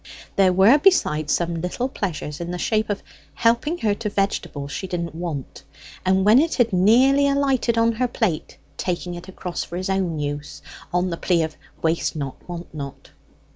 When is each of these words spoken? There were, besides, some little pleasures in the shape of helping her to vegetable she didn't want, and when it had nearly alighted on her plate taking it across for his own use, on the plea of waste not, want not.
There 0.35 0.51
were, 0.51 0.79
besides, 0.79 1.31
some 1.31 1.61
little 1.61 1.87
pleasures 1.87 2.41
in 2.41 2.49
the 2.49 2.57
shape 2.57 2.89
of 2.89 3.03
helping 3.35 3.77
her 3.85 3.93
to 3.93 4.09
vegetable 4.09 4.67
she 4.67 4.87
didn't 4.87 5.13
want, 5.13 5.61
and 6.03 6.25
when 6.25 6.39
it 6.39 6.55
had 6.55 6.73
nearly 6.73 7.27
alighted 7.27 7.77
on 7.77 7.91
her 7.91 8.07
plate 8.07 8.57
taking 8.77 9.13
it 9.13 9.27
across 9.27 9.63
for 9.63 9.77
his 9.77 9.91
own 9.91 10.17
use, 10.17 10.63
on 10.91 11.11
the 11.11 11.17
plea 11.17 11.43
of 11.43 11.55
waste 11.83 12.15
not, 12.15 12.49
want 12.49 12.73
not. 12.73 13.11